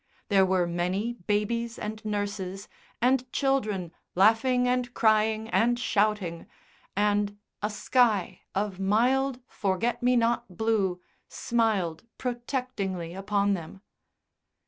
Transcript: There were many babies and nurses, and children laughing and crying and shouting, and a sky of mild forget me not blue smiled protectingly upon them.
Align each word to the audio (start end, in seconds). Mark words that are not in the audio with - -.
There 0.29 0.47
were 0.47 0.65
many 0.65 1.13
babies 1.27 1.77
and 1.77 2.03
nurses, 2.03 2.67
and 3.03 3.31
children 3.31 3.91
laughing 4.15 4.67
and 4.67 4.91
crying 4.95 5.47
and 5.49 5.77
shouting, 5.77 6.47
and 6.95 7.37
a 7.61 7.69
sky 7.69 8.41
of 8.55 8.79
mild 8.79 9.41
forget 9.45 10.01
me 10.01 10.15
not 10.15 10.57
blue 10.57 10.99
smiled 11.29 12.03
protectingly 12.17 13.13
upon 13.13 13.53
them. 13.53 13.81